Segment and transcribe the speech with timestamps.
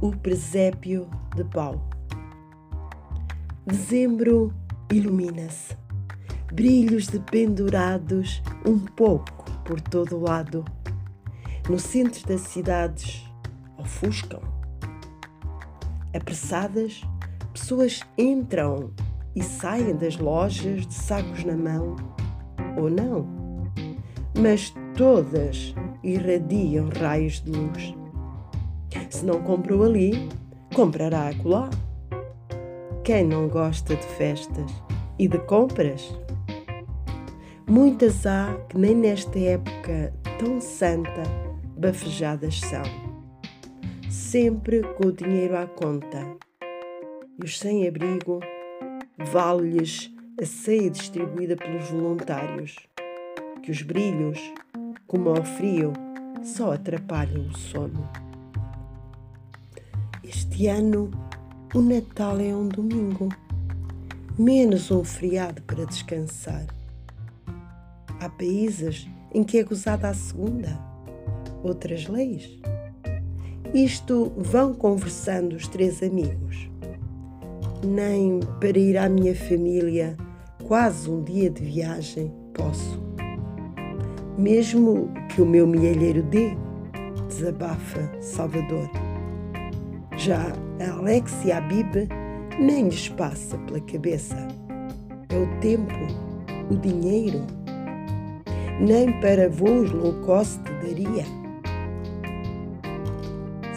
[0.00, 1.80] o presépio de pau.
[3.66, 4.54] Dezembro
[4.92, 5.76] ilumina-se,
[6.52, 10.64] brilhos de pendurados um pouco por todo o lado.
[11.68, 13.24] No centro das cidades
[13.76, 14.40] ofuscam.
[16.14, 17.02] Apressadas,
[17.52, 18.92] pessoas entram
[19.34, 21.96] e saem das lojas de sacos na mão,
[22.76, 23.26] ou não,
[24.40, 27.97] mas todas irradiam raios de luz.
[29.10, 30.28] Se não comprou ali,
[30.74, 31.70] comprará acolá.
[33.02, 34.70] Quem não gosta de festas
[35.18, 36.14] e de compras?
[37.68, 41.22] Muitas há que nem nesta época tão santa
[41.76, 42.82] bafejadas são,
[44.08, 46.24] sempre com o dinheiro à conta.
[47.40, 48.40] E os sem-abrigo
[49.32, 52.76] vale-lhes a ceia distribuída pelos voluntários,
[53.62, 54.38] que os brilhos,
[55.06, 55.92] como ao frio,
[56.42, 58.27] só atrapalham o sono.
[60.28, 61.10] Este ano
[61.74, 63.30] o Natal é um domingo,
[64.38, 66.66] menos um feriado para descansar.
[68.20, 70.78] Há países em que é gozada a segunda,
[71.64, 72.60] outras leis.
[73.72, 76.68] Isto vão conversando os três amigos.
[77.82, 80.14] Nem para ir à minha família,
[80.64, 83.00] quase um dia de viagem, posso.
[84.36, 86.50] Mesmo que o meu milheiro dê,
[87.30, 89.07] desabafa Salvador.
[90.18, 90.52] Já
[90.98, 92.08] Alex e a Bib
[92.58, 94.36] nem lhes passa pela cabeça.
[95.28, 95.94] É o tempo,
[96.68, 97.46] o dinheiro.
[98.80, 101.24] Nem para voos low cost daria.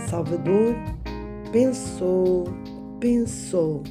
[0.07, 0.75] Salvador
[1.51, 2.45] pensou,
[2.99, 3.83] pensou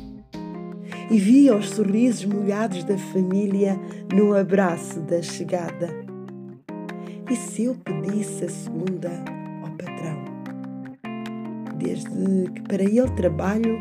[1.09, 3.79] e via os sorrisos molhados da família
[4.13, 5.89] no abraço da chegada.
[7.31, 9.11] E se eu pedisse a segunda
[9.63, 10.30] ao patrão?
[11.81, 13.81] Desde que para ele trabalho,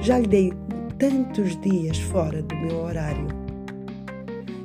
[0.00, 0.52] já lhe dei
[0.98, 3.26] tantos dias fora do meu horário.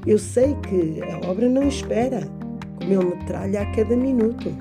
[0.06, 2.28] Eu sei que a obra não espera,
[2.78, 4.52] como ele metralha a cada minuto,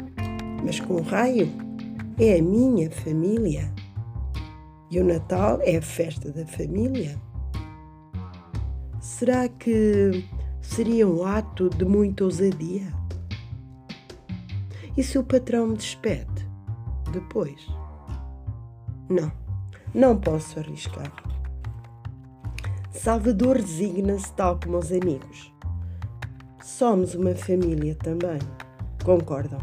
[0.65, 1.51] mas com raio
[2.19, 3.73] é a minha família.
[4.91, 7.21] E o Natal é a festa da família.
[9.01, 10.25] Será que
[10.61, 12.87] seria um ato de muita ousadia?
[14.97, 16.47] E se o patrão me despede
[17.13, 17.82] depois?
[19.13, 19.31] Não,
[19.95, 21.13] não posso arriscar.
[22.91, 25.53] Salvador designa-se tal como os amigos.
[26.63, 28.39] Somos uma família também,
[29.05, 29.59] concordam?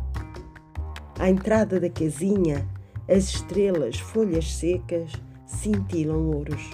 [1.18, 2.64] À entrada da casinha,
[3.10, 5.14] as estrelas, folhas secas,
[5.48, 6.70] cintilam ouros.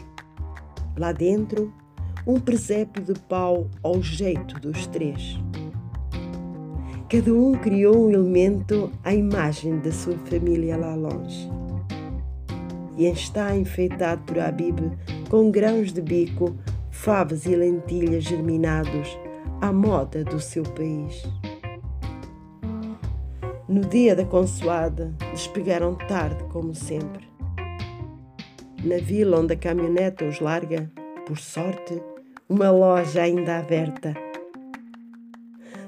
[0.97, 1.73] Lá dentro,
[2.27, 5.39] um presépio de pau ao jeito dos três.
[7.07, 11.49] Cada um criou um elemento à imagem da sua família lá longe
[12.97, 14.79] e está enfeitado por Habib
[15.29, 16.55] com grãos de bico,
[16.91, 19.17] favas e lentilhas germinados
[19.61, 21.23] à moda do seu país.
[23.67, 27.27] No dia da consoada, despegaram tarde, como sempre.
[28.83, 30.91] Na vila onde a caminhoneta os larga,
[31.25, 32.01] por sorte,
[32.47, 34.13] uma loja ainda aberta.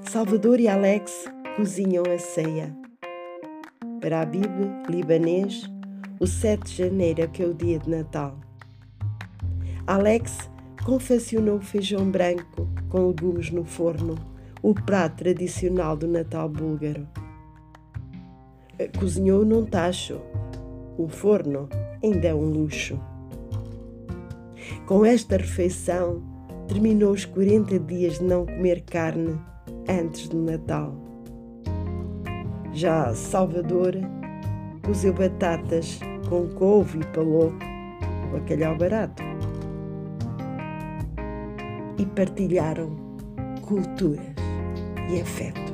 [0.01, 1.25] Salvador e Alex
[1.55, 2.75] cozinham a ceia.
[4.01, 4.51] Para Habib,
[4.89, 5.69] libanês,
[6.19, 8.37] o 7 de janeiro, é que é o dia de Natal.
[9.85, 10.49] Alex
[10.83, 14.15] confeccionou feijão branco com legumes no forno,
[14.61, 17.07] o prato tradicional do Natal búlgaro.
[18.99, 20.19] Cozinhou num tacho.
[20.97, 21.69] O forno
[22.03, 22.99] ainda é um luxo.
[24.85, 26.21] Com esta refeição,
[26.67, 29.39] terminou os 40 dias de não comer carne
[29.87, 30.95] antes do Natal.
[32.73, 33.95] Já Salvador
[34.87, 35.99] cozeu batatas
[36.29, 37.53] com couve e palou,
[38.31, 39.21] bacalhau barato.
[41.97, 42.95] E partilharam
[43.61, 44.25] culturas
[45.09, 45.67] e afetos.